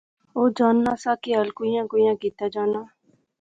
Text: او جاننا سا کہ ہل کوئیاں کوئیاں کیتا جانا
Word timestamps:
او 0.35 0.43
جاننا 0.57 0.93
سا 1.03 1.11
کہ 1.21 1.31
ہل 1.39 1.49
کوئیاں 1.57 1.85
کوئیاں 1.91 2.15
کیتا 2.21 2.45
جانا 2.53 2.81